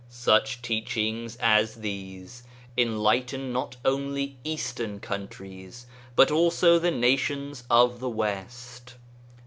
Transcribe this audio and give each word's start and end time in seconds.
Such 0.09 0.63
teachings 0.63 1.35
as 1.39 1.75
these 1.75 2.41
enlighten 2.75 3.53
not 3.53 3.75
only 3.85 4.39
Eastern 4.43 4.99
countries, 4.99 5.85
but 6.15 6.31
also 6.31 6.79
the 6.79 6.89
nations 6.89 7.65
of 7.69 7.99
the 7.99 8.09
West. 8.09 8.95